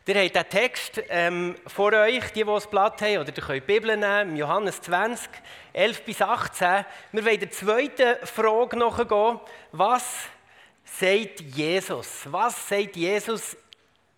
[0.08, 3.64] Ihr habt den Text ähm, vor euch, die, die das Blatt haben, oder ihr könnt
[3.64, 5.30] die Bibel nehmen, Johannes 20,
[5.74, 6.86] 11 bis 18.
[7.12, 9.40] Wir wollen der zweiten Frage nachgehen.
[9.72, 10.24] Was
[10.84, 12.24] sagt Jesus?
[12.26, 13.56] Was sagt Jesus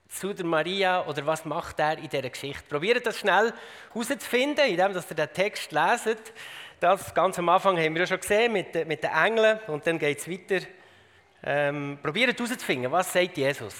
[0.07, 2.63] zu der Maria oder was macht er in dieser Geschichte?
[2.69, 3.51] Probiert das schnell
[3.91, 6.31] herauszufinden, indem ihr den Text leset.
[6.79, 9.99] Das ganz am Anfang haben wir ja schon gesehen mit, mit den Engeln und dann
[9.99, 10.65] geht es weiter.
[11.43, 13.75] Ähm, probiert herauszufinden, was sagt Jesus?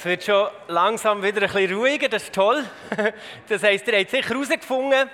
[0.00, 2.64] Es wird schon langsam wieder ein bisschen ruhiger, das ist toll.
[3.48, 5.10] Das heisst, ihr habt sicher herausgefunden,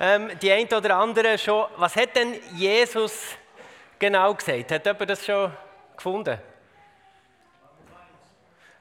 [0.00, 3.36] ähm, die einen oder anderen schon, was hat denn Jesus
[4.00, 4.72] genau gesagt?
[4.72, 5.52] Hat jemand das schon
[5.96, 6.36] gefunden?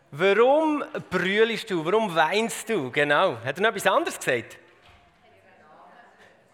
[0.10, 1.86] Warum brüllst du?
[1.86, 2.90] Warum weinst du?
[2.90, 3.38] Genau.
[3.46, 4.58] Hat er noch etwas anderes gesagt?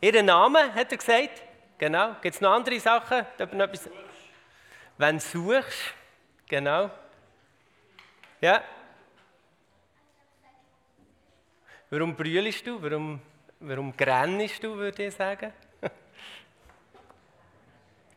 [0.01, 1.41] Ihren Namen, hat er gesagt.
[1.77, 2.17] Genau.
[2.21, 3.25] Gibt es noch andere Sachen?
[4.97, 5.93] Wenn du suchst.
[6.49, 6.91] Genau.
[8.39, 8.63] Ja?
[11.89, 12.82] Warum brüllst du?
[12.82, 13.19] Warum,
[13.60, 15.54] warum grennst du, würde ich sagen?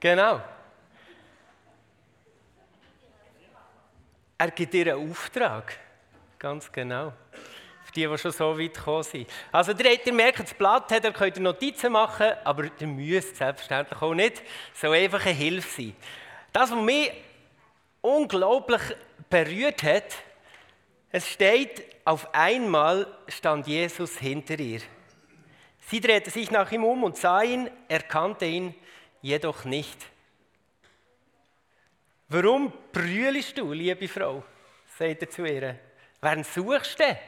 [0.00, 0.40] genau.
[4.36, 5.78] Er gibt dir einen Auftrag.
[6.38, 7.12] Ganz genau.
[7.84, 9.30] Für die, die schon so weit gekommen sind.
[9.52, 14.00] Also, ihr, ihr merkt, das Blatt hat, ihr könnt Notizen machen, aber ihr müsst selbstverständlich
[14.00, 14.42] auch nicht
[14.74, 15.96] so einfach eine Hilfe sein.
[16.52, 17.12] Das, was mich
[18.00, 18.80] unglaublich
[19.30, 20.16] berührt hat,
[21.10, 24.80] es steht, auf einmal stand Jesus hinter ihr.
[25.86, 28.74] Sie drehte sich nach ihm um und sah ihn, erkannte ihn
[29.22, 29.98] jedoch nicht.
[32.28, 34.44] Warum brüllst du, liebe Frau?
[34.98, 35.78] sagt er zu ihr.
[36.20, 37.18] Wen suchst du?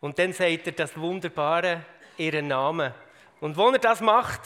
[0.00, 1.84] Und dann sagt er das Wunderbare,
[2.16, 2.92] ihren Namen.
[3.40, 4.40] Und wo er das macht,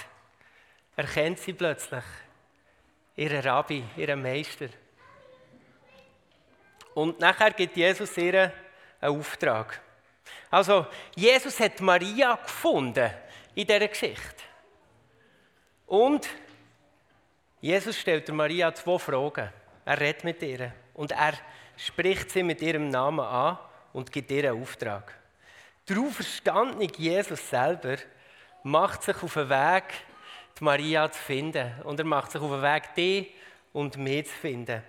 [0.96, 2.04] erkennt sie plötzlich
[3.16, 4.68] ihren Rabbi, ihren Meister.
[6.94, 8.52] Und nachher gibt Jesus ihr
[9.00, 9.80] einen Auftrag.
[10.50, 13.10] Also, Jesus hat Maria gefunden
[13.54, 14.42] in dieser Geschichte.
[15.86, 16.28] Und
[17.60, 19.50] Jesus stellt Maria zwei Fragen.
[19.84, 21.34] Er redet mit ihr und er
[21.76, 23.58] spricht sie mit ihrem Namen an
[23.92, 25.14] und gibt ihr einen Auftrag.
[25.88, 27.96] Der auferstandene Jesus selber
[28.62, 29.84] macht sich auf den Weg,
[30.58, 31.80] die Maria zu finden.
[31.82, 33.32] Und er macht sich auf den Weg, die
[33.72, 34.82] und mich zu finden.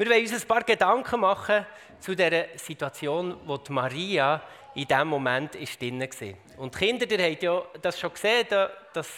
[0.00, 1.66] Wir wollen uns ein paar Gedanken machen
[1.98, 4.40] zu der Situation, wo die Maria
[4.74, 6.34] in diesem Moment drin war.
[6.56, 8.46] Und die Kinder, ihr habt ja das schon gesehen,
[8.94, 9.10] das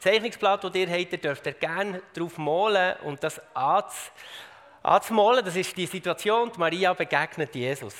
[0.00, 3.40] Zeichnungsblatt, das ihr habt, ihr dürft ihr gerne darauf malen und das
[4.82, 5.44] anzumalen.
[5.44, 7.94] Das ist die Situation, die Maria begegnet Jesus.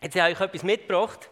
[0.00, 1.28] Jetzt habe ich euch etwas mitgebracht.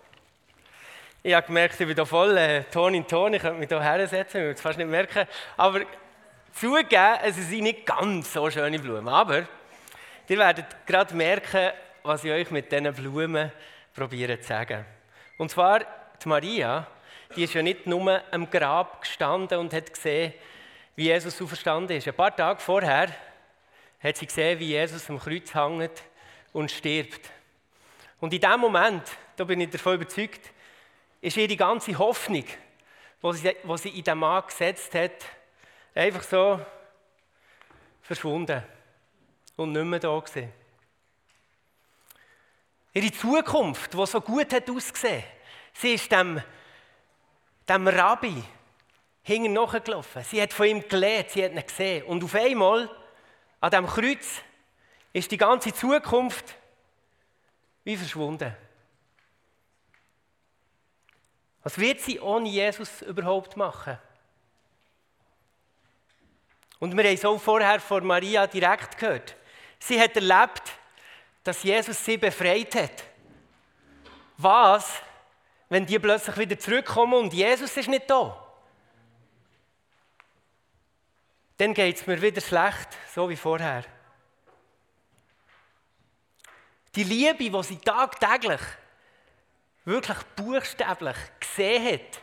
[1.22, 3.80] Ich habe gemerkt, ich bin hier voll äh, Ton in Ton, ich könnte mich hier
[3.80, 5.28] hersetzen, ich würde es fast nicht merken.
[5.56, 5.82] Aber
[6.52, 9.06] zugeben, es sind nicht ganz so schöne Blumen.
[9.06, 9.46] Aber
[10.31, 11.72] Ihr werdet gerade merken,
[12.05, 13.51] was ich euch mit diesen Blumen
[13.93, 14.87] probiere zu sagen.
[15.39, 16.87] Und zwar, die Maria,
[17.35, 20.33] die ist ja nicht nur am Grab gestanden und hat gesehen,
[20.95, 22.07] wie Jesus auferstanden ist.
[22.07, 23.09] Ein paar Tage vorher
[24.01, 26.05] hat sie gesehen, wie Jesus am Kreuz hängt
[26.53, 27.28] und stirbt.
[28.20, 29.03] Und in dem Moment,
[29.35, 30.53] da bin ich davon überzeugt,
[31.20, 32.45] ist ihre ganze Hoffnung,
[33.20, 33.37] die
[33.78, 35.24] sie, in den Mann gesetzt hat,
[35.93, 36.61] einfach so
[38.03, 38.62] verschwunden
[39.61, 40.52] und nicht mehr da gewesen.
[42.94, 45.22] Ihre Zukunft, die so gut hat ausgesehen,
[45.74, 46.42] sie ist dem,
[47.68, 48.42] dem Rabbi
[49.22, 50.24] hinten nachgelaufen.
[50.24, 52.04] Sie hat von ihm gelernt, sie hat ihn gesehen.
[52.04, 52.90] Und auf einmal,
[53.61, 54.42] an diesem Kreuz,
[55.12, 56.56] ist die ganze Zukunft
[57.84, 58.56] wie verschwunden.
[61.62, 63.98] Was wird sie ohne Jesus überhaupt machen?
[66.78, 69.36] Und wir haben es auch vorher von Maria direkt gehört.
[69.81, 70.62] Sie hat erlebt,
[71.43, 73.05] dass Jesus sie befreit hat.
[74.37, 75.01] Was,
[75.68, 78.47] wenn die plötzlich wieder zurückkommen und Jesus ist nicht da?
[81.57, 83.85] Dann geht es mir wieder schlecht, so wie vorher.
[86.95, 88.61] Die Liebe, die sie tagtäglich,
[89.85, 92.20] wirklich buchstäblich gesehen hat,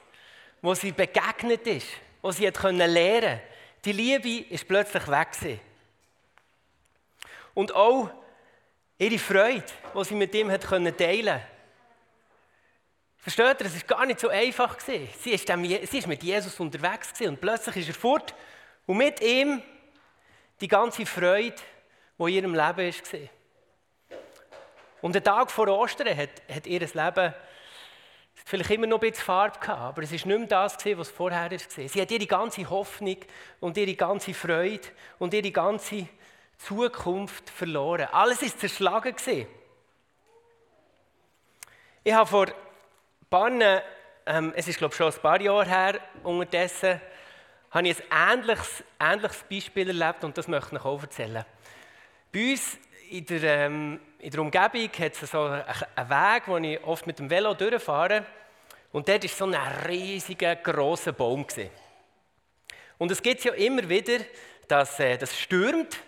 [0.62, 1.88] wo sie begegnet ist,
[2.22, 3.41] wo sie hat lernen konnte,
[3.86, 5.32] die Liebe ist plötzlich weg.
[5.32, 5.60] Gewesen.
[7.58, 8.12] Und auch
[8.99, 9.64] ihre Freude,
[9.95, 11.41] die sie mit ihm teilen konnte.
[13.18, 14.80] Versteht ihr, es war gar nicht so einfach.
[14.80, 18.36] Sie ist mit Jesus unterwegs und plötzlich ist er fort
[18.86, 19.64] und mit ihm
[20.62, 21.55] die ganze Freude,
[22.20, 23.30] die in ihrem Leben war.
[25.01, 27.34] Und der Tag vor Ostern hat, hat ihr Leben
[28.45, 31.49] vielleicht immer noch ein bisschen Farbe gehabt, aber es war nicht mehr das, was vorher
[31.49, 31.88] war.
[31.88, 33.18] Sie hat ihre ganze Hoffnung
[33.60, 34.88] und ihre ganze Freude
[35.18, 36.08] und ihre ganze
[36.58, 38.08] Zukunft verloren.
[38.12, 39.16] Alles war zerschlagen.
[42.03, 42.53] Ich habe vor ein
[43.30, 43.51] paar,
[44.26, 47.01] ähm, es ist glaube ich schon ein paar Jahre her, unterdessen,
[47.72, 51.45] habe ich ein ähnliches, ähnliches Beispiel erlebt und das möchte ich auch erzählen.
[52.32, 52.78] Bei uns
[53.10, 57.20] in der, ähm, in der Umgebung hat es so einen Weg, wo ich oft mit
[57.20, 58.26] dem Velo durchfahre.
[58.91, 59.55] Und dort war so ein
[59.86, 61.45] riesiger, grosser Baum.
[61.45, 61.70] Gewesen.
[62.97, 64.20] Und es gibt ja immer wieder,
[64.68, 65.99] dass äh, das stürmt.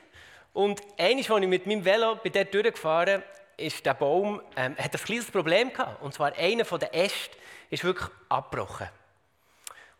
[0.60, 3.24] Und eines, als ich mit meinem Velo bei dort durchgefahren
[3.56, 6.02] ist der Baum, ähm, hat ein kleines Problem gehabt.
[6.04, 7.38] Und zwar einer der Äste
[7.70, 8.90] ist wirklich abgebrochen.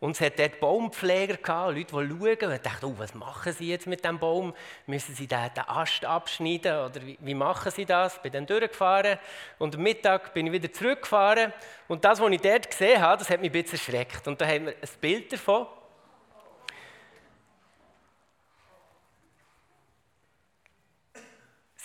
[0.00, 3.70] Und es hat dort Baumpfleger gehabt, Leute, die schauen und dachten, oh, was machen sie
[3.70, 4.52] jetzt mit dem Baum?
[4.86, 8.16] Müssen sie den, Ast abschneiden oder wie, wie, machen sie das?
[8.16, 9.18] Ich bin dann durchgefahren
[9.58, 11.54] und am Mittag bin ich wieder zurückgefahren
[11.88, 14.28] und das, was ich dort gesehen habe, das hat mich ein bisschen erschreckt.
[14.28, 15.68] Und da haben wir ein Bild davon.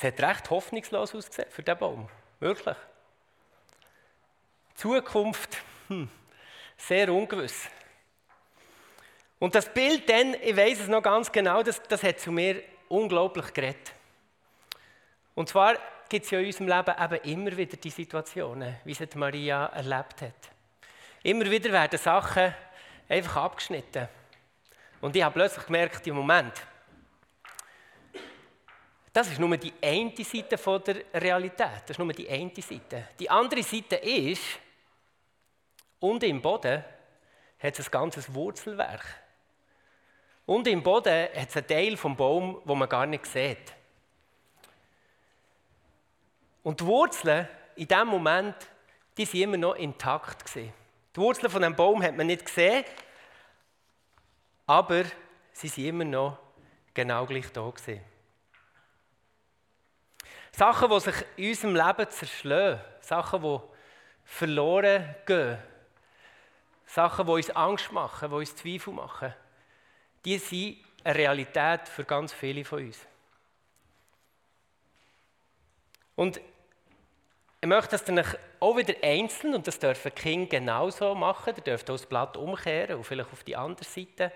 [0.05, 2.09] Hat recht hoffnungslos ausgesehen für diesen Baum.
[2.39, 2.77] Wirklich.
[4.75, 6.09] Zukunft, hm,
[6.77, 7.69] sehr ungewiss.
[9.39, 12.61] Und das Bild dann, ich weiß es noch ganz genau, das, das hat zu mir
[12.87, 13.93] unglaublich geredet.
[15.33, 15.75] Und zwar
[16.07, 20.21] gibt es ja in unserem Leben eben immer wieder die Situationen, wie sie Maria erlebt
[20.21, 20.51] hat.
[21.23, 22.53] Immer wieder werden Sachen
[23.09, 24.07] einfach abgeschnitten.
[25.01, 26.53] Und ich habe plötzlich gemerkt, im Moment,
[29.15, 31.83] das ist nur die eine Seite der Realität.
[31.83, 33.07] Das ist nur die eine Seite.
[33.17, 34.43] Die andere Seite ist,
[36.01, 36.83] unten im Boden
[37.57, 39.05] hat es ein ganzes Wurzelwerk.
[40.45, 43.73] Und im Boden hat es einen Teil vom Baum, wo man gar nicht sieht.
[46.61, 47.47] Und die Wurzeln
[47.77, 48.57] in diesem Moment,
[49.17, 50.73] die sind immer noch intakt gewesen.
[51.15, 52.83] Die Wurzeln von dem Baum hat man nicht gesehen,
[54.67, 55.05] aber
[55.53, 56.37] sie sind immer noch
[56.93, 58.14] genau gleich da gewesen.
[60.55, 63.59] Sachen, die sich in unserem Leben zerschlagen, Sachen, die
[64.23, 65.57] verloren gehen,
[66.85, 69.33] Sachen, die uns Angst machen, die uns Zweifel machen.
[70.23, 72.99] Die sind eine Realität für ganz viele von uns.
[76.15, 76.39] Und
[77.59, 78.23] ich möchte das dann
[78.61, 82.95] auch wieder einzeln, und das dürfen Kinder genauso machen, ihr dürft auch das Blatt umkehren
[82.95, 84.31] und vielleicht auf die andere Seite,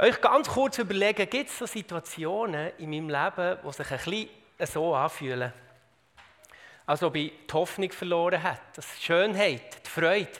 [0.00, 4.28] euch ganz kurz überlegen, gibt es so Situationen in meinem Leben, die sich ein bisschen
[4.66, 5.52] so anfühlen?
[6.86, 10.30] Als ob ich die Hoffnung verloren habe, dass die Schönheit, die Freude,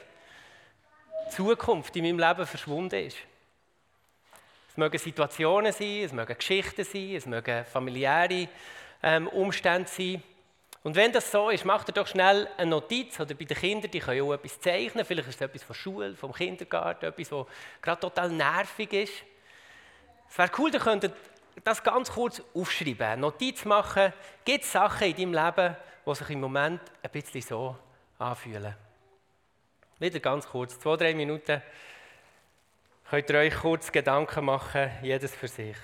[1.26, 3.18] die Zukunft in meinem Leben verschwunden ist
[4.78, 8.48] mögen Situationen sein, es mögen Geschichten sein, es mögen familiäre
[9.02, 10.22] ähm, Umstände sein.
[10.84, 13.18] Und wenn das so ist, macht ihr doch schnell eine Notiz.
[13.18, 15.04] Oder bei den Kindern, die können auch etwas zeichnen.
[15.04, 17.46] Vielleicht ist es etwas von der Schule, vom Kindergarten, etwas, was
[17.82, 19.12] gerade total nervig ist.
[20.30, 21.12] Es wäre cool, ihr könntet
[21.64, 24.12] das ganz kurz aufschreiben, Notiz machen.
[24.44, 27.76] Gibt es Sachen in deinem Leben, die sich im Moment ein bisschen so
[28.18, 28.74] anfühlen?
[29.98, 31.62] Wieder ganz kurz, zwei, drei Minuten
[33.10, 35.76] könnt ihr euch kurz Gedanken machen, jedes für sich.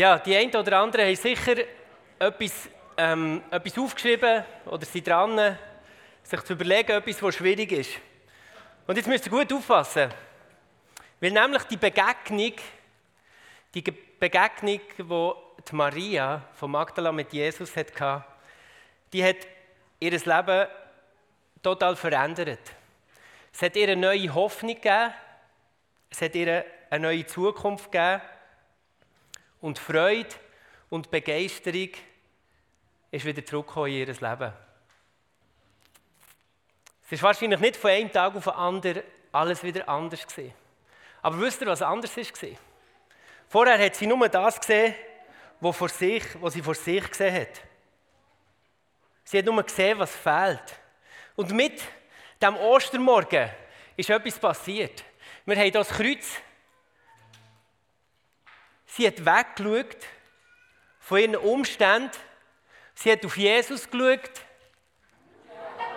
[0.00, 1.56] Ja, die einen oder anderen haben sicher
[2.18, 5.58] etwas, ähm, etwas aufgeschrieben oder sind dran,
[6.22, 7.90] sich zu überlegen, etwas, was schwierig ist.
[8.86, 10.08] Und jetzt müsst ihr gut aufpassen.
[11.20, 12.54] Weil nämlich die Begegnung,
[13.74, 18.24] die Begegnung, die Maria von Magdala mit Jesus hatte,
[19.12, 19.36] die hat
[19.98, 20.66] ihr Leben
[21.62, 22.72] total verändert.
[23.52, 25.12] Es hat ihr eine neue Hoffnung gegeben,
[26.08, 28.22] es hat ihr eine neue Zukunft gegeben
[29.60, 30.28] und Freude
[30.88, 31.90] und Begeisterung
[33.10, 34.52] ist wieder zurückgekommen in ihr Leben.
[37.06, 39.02] Es ist wahrscheinlich nicht von einem Tag auf den anderen
[39.32, 40.54] alles wieder anders gewesen.
[41.22, 42.48] Aber wisst ihr, was anders war?
[43.48, 44.94] Vorher hat sie nur das gesehen,
[45.60, 47.60] was, vor sich, was sie vor sich gesehen hat.
[49.24, 50.62] Sie hat nur gesehen, was fehlt.
[51.36, 51.82] Und mit
[52.40, 53.50] dem Ostermorgen
[53.96, 55.04] ist etwas passiert.
[55.44, 56.40] Wir haben das Kreuz.
[58.96, 59.96] Sie hat weggeschaut
[60.98, 62.10] von ihren Umständen.
[62.94, 64.30] Sie hat auf Jesus geschaut.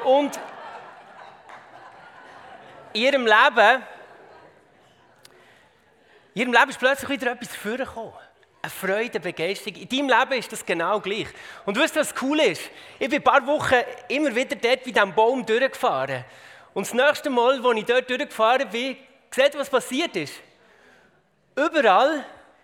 [0.04, 0.40] Und
[2.94, 3.84] in ihrem Leben,
[6.36, 8.14] in ihrem Leben ist plötzlich wieder etwas vorgekommen.
[8.62, 9.76] Eine Freude, eine Begeisterung.
[9.76, 11.28] In deinem Leben ist das genau gleich.
[11.66, 12.70] Und wisst ihr, was cool ist?
[13.00, 13.76] Ich bin ein paar Wochen
[14.08, 16.24] immer wieder dort bei diesem Baum durchgefahren.
[16.74, 18.98] Und das nächste Mal, als ich dort durchgefahren bin,
[19.32, 20.36] seht was passiert ist?
[21.56, 22.24] Überall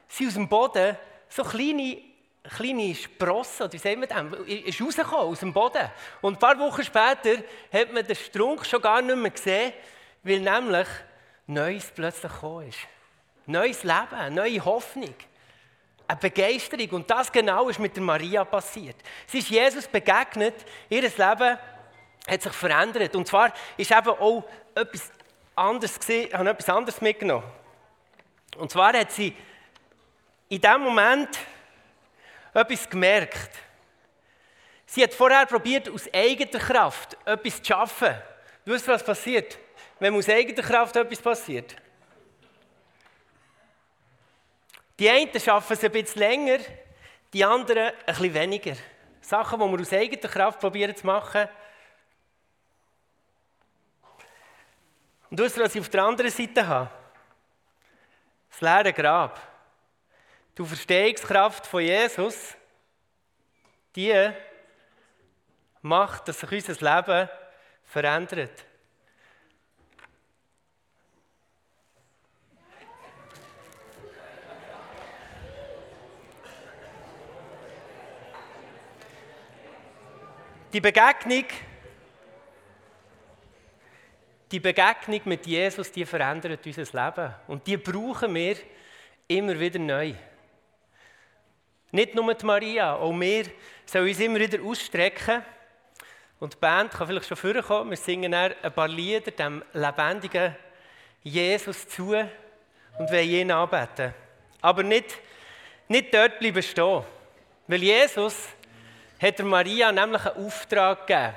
[0.10, 0.98] sind aus dem Boden
[1.30, 1.98] so kleine,
[2.44, 5.90] kleine Sprossen, wie sagen wir das, ist rausgekommen aus dem Boden.
[6.22, 9.74] Und ein paar Wochen später hat man den Strunk schon gar nicht mehr gesehen,
[10.24, 10.88] weil nämlich
[11.48, 12.80] Neues plötzlich gekommen ist.
[13.46, 15.16] Neues Leben, neue Hoffnung,
[16.08, 16.90] eine Begeisterung.
[16.90, 18.98] Und das genau ist mit der Maria passiert.
[19.26, 20.56] Sie ist Jesus begegnet,
[20.90, 21.58] ihr Leben
[22.28, 23.16] hat sich verändert.
[23.16, 24.44] Und zwar ist eben auch
[24.76, 25.12] etwas
[25.56, 26.00] anderes
[26.34, 27.50] habe etwas anderes mitgenommen.
[28.58, 29.36] Und zwar hat sie
[30.50, 31.30] in dem Moment
[32.54, 33.52] etwas gemerkt.
[34.86, 38.16] Sie hat vorher probiert, aus eigener Kraft etwas zu schaffen.
[38.66, 39.58] Du weißt, was passiert?
[40.00, 41.76] wenn aus eigener Kraft etwas passiert.
[44.98, 46.60] Die einen schaffen es ein bisschen länger,
[47.34, 48.76] die anderen ein bisschen weniger.
[49.22, 51.48] Sachen, die wir aus eigener Kraft probieren zu machen.
[55.30, 56.90] Und weißt du, was ich auf der anderen Seite habe?
[58.50, 59.40] Das leere Grab.
[60.60, 62.54] Die Verstehungskraft von Jesus,
[63.96, 64.30] die
[65.82, 67.30] macht, dass sich unser Leben
[67.86, 68.66] verändert.
[80.74, 81.46] Die Begegnung,
[84.52, 87.34] die Begegnung mit Jesus, die verändert unser Leben.
[87.48, 88.58] Und die brauchen wir
[89.26, 90.16] immer wieder neu.
[91.92, 93.46] Nicht nur die Maria, auch wir
[93.86, 95.44] sollen uns immer wieder ausstrecken.
[96.40, 97.90] Und die Band kann vielleicht schon vorkommen.
[97.90, 100.56] Wir singen ein paar Lieder dem lebendigen
[101.24, 104.14] Jesus zu und wollen ihn anbeten.
[104.62, 105.18] Aber nicht,
[105.88, 107.04] nicht dort bleiben stehen.
[107.68, 108.36] Weil Jesus
[109.22, 111.34] hat er Maria nämlich einen Auftrag gegeben.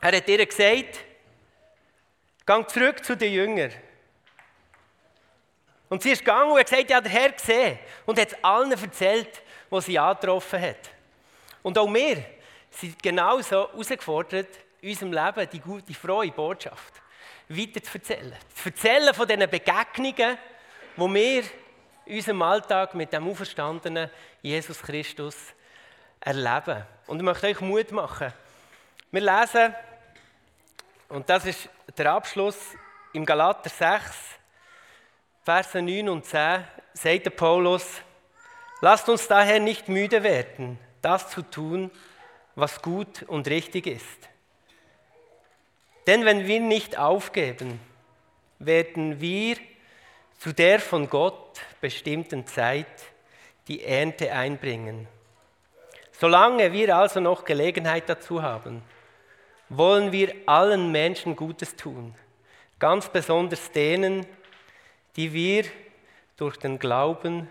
[0.00, 1.00] Er hat ihr gesagt,
[2.44, 3.72] gang zurück zu den Jüngern.
[5.88, 7.78] Und sie ist gegangen und hat gesagt, ja, der Herr gesehen.
[8.06, 10.90] Und hat es allen erzählt, was sie angetroffen hat.
[11.62, 12.24] Und auch wir
[12.70, 14.48] sind genauso herausgefordert,
[14.80, 17.02] in unserem Leben die gute, frohe Botschaft
[17.48, 18.36] weiter zu erzählen.
[18.54, 20.38] Zu erzählen von diesen Begegnungen,
[20.96, 21.42] die wir
[22.06, 24.10] in unserem Alltag mit dem auferstandenen
[24.42, 25.36] Jesus Christus
[26.20, 26.84] erleben.
[27.06, 28.32] Und ich möchte euch Mut machen.
[29.10, 29.74] Wir lesen,
[31.08, 32.56] und das ist der Abschluss
[33.12, 34.02] im Galater 6,
[35.44, 38.02] Verse 9 und 10, sagt Paulus,
[38.86, 41.90] lasst uns daher nicht müde werden, das zu tun,
[42.54, 44.28] was gut und richtig ist.
[46.06, 47.80] Denn wenn wir nicht aufgeben,
[48.60, 49.56] werden wir
[50.38, 52.86] zu der von Gott bestimmten Zeit
[53.66, 55.08] die Ernte einbringen.
[56.12, 58.82] Solange wir also noch Gelegenheit dazu haben,
[59.68, 62.14] wollen wir allen Menschen Gutes tun,
[62.78, 64.24] ganz besonders denen,
[65.16, 65.64] die wir
[66.36, 67.48] durch den Glauben,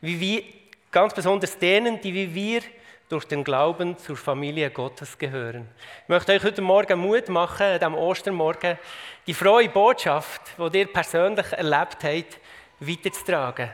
[0.00, 0.61] wie wir,
[0.92, 2.60] ganz besonders denen, die wie wir
[3.08, 5.68] durch den Glauben zur Familie Gottes gehören.
[6.02, 8.78] Ich möchte euch heute Morgen Mut machen, an diesem Ostermorgen,
[9.26, 12.38] die frohe Botschaft, die ihr persönlich erlebt habt,
[12.78, 13.70] weiterzutragen.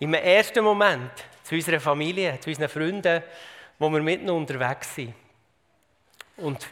[0.00, 1.10] Im ersten Moment
[1.44, 3.22] zu unserer Familie, zu unseren Freunden,
[3.78, 5.14] wo wir mitten unterwegs sind.
[6.36, 6.66] Und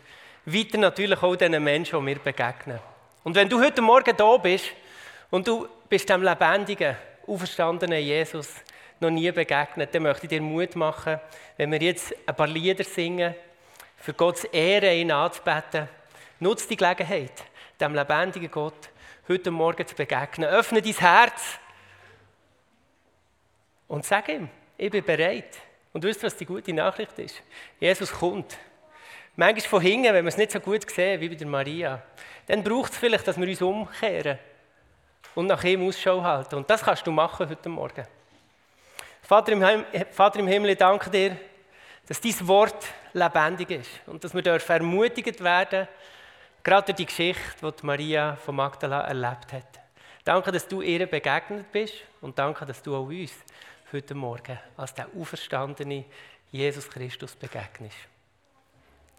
[0.45, 2.81] weiter natürlich auch den Menschen, die wir begegnen.
[3.23, 4.67] Und wenn du heute Morgen da bist
[5.31, 8.49] und du bist dem lebendigen, auferstandenen Jesus
[9.01, 11.21] noch nie begegnet, dann möchte ich dir Mut machen,
[11.57, 13.35] wenn wir jetzt ein paar Lieder singen,
[13.97, 15.89] für Gottes Ehre ihn anzubeten.
[16.41, 17.33] Nutze die Gelegenheit,
[17.81, 18.91] dem lebendigen Gott
[19.29, 20.49] heute Morgen zu begegnen.
[20.49, 21.59] Öffne dein Herz
[23.89, 25.59] und sag ihm, ich bin bereit.
[25.93, 27.43] Und wisst was die gute Nachricht ist?
[27.81, 28.57] Jesus kommt.
[29.35, 32.03] Manchmal von hinten, wenn wir es nicht so gut sehen wie bei der Maria,
[32.47, 34.39] dann braucht es vielleicht, dass wir uns umkehren
[35.35, 36.57] und nach ihm Ausschau halten.
[36.57, 38.07] Und das kannst du machen heute Morgen.
[39.29, 41.37] Vater im, Heim, Vater im Himmel, ich danke dir,
[42.07, 45.87] dass dein Wort lebendig ist und dass wir ermutigt werden,
[46.65, 49.81] gerade durch die Geschichte, die Maria von Magdala erlebt hat.
[50.25, 53.33] Danke, dass du ihr begegnet bist und danke, dass du auch uns
[53.93, 56.07] heute Morgen als der auferstandene
[56.51, 57.99] Jesus Christus begegnest.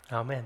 [0.10, 0.46] Amen.